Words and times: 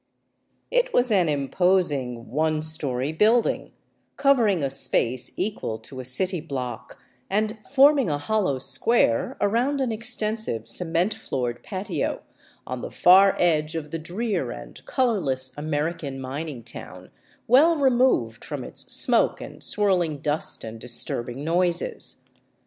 It 0.71 0.95
was 0.95 1.11
an 1.11 1.29
imposing, 1.29 2.31
one 2.31 2.63
story 2.63 3.13
building, 3.13 3.71
covering 4.17 4.63
a 4.63 4.71
space 4.71 5.31
equal 5.37 5.77
to 5.77 5.99
a 5.99 6.05
city 6.05 6.41
block 6.41 6.97
and 7.29 7.59
forming 7.71 8.09
a 8.09 8.17
hollow 8.17 8.57
square 8.57 9.37
around 9.39 9.79
an 9.79 9.91
extensive 9.91 10.67
cement 10.67 11.13
floored 11.13 11.61
patio, 11.61 12.23
on 12.65 12.81
the 12.81 12.89
far 12.89 13.35
edge 13.39 13.75
of 13.75 13.91
the 13.91 13.99
drear 13.99 14.49
and 14.49 14.83
colorless 14.87 15.55
American 15.55 16.19
min 16.19 16.49
ing 16.49 16.63
town, 16.63 17.11
well 17.47 17.75
removed 17.75 18.43
from 18.43 18.63
its 18.63 18.91
smoke 18.91 19.39
and 19.39 19.63
swirling 19.63 20.17
dust 20.17 20.63
and 20.63 20.79
disturb 20.79 21.29
ing 21.29 21.43
noises. 21.43 22.23